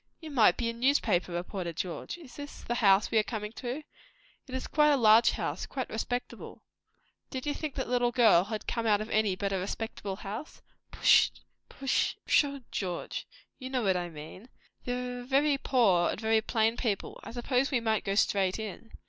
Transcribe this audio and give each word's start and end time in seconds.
"You 0.19 0.31
might 0.31 0.57
be 0.57 0.67
a 0.67 0.73
newspaper 0.73 1.31
reporter, 1.31 1.73
George! 1.73 2.17
Is 2.17 2.35
this 2.35 2.63
the 2.63 2.73
house 2.73 3.11
we 3.11 3.19
are 3.19 3.23
coming 3.23 3.51
to? 3.51 3.83
It 4.47 4.55
is 4.55 4.65
quite 4.65 4.89
a 4.89 4.97
large 4.97 5.33
house; 5.33 5.67
quite 5.67 5.91
respectable." 5.91 6.63
"Did 7.29 7.45
you 7.45 7.53
think 7.53 7.75
that 7.75 7.87
little 7.87 8.11
girl 8.11 8.45
had 8.45 8.65
come 8.65 8.87
out 8.87 8.99
of 8.99 9.11
any 9.11 9.35
but 9.35 9.53
a 9.53 9.59
respectable 9.59 10.15
house?" 10.15 10.63
"Pshaw, 10.89 12.61
George! 12.71 13.27
you 13.59 13.69
know 13.69 13.83
what 13.83 13.95
I 13.95 14.09
mean. 14.09 14.49
They 14.85 15.19
are 15.19 15.23
very 15.23 15.59
poor 15.59 16.09
and 16.09 16.19
very 16.19 16.41
plain 16.41 16.77
people. 16.77 17.19
I 17.23 17.29
suppose 17.29 17.69
we 17.69 17.79
might 17.79 18.03
go 18.03 18.15
straight 18.15 18.57
in?" 18.57 18.89